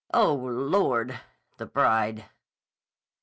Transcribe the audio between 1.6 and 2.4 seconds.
bride."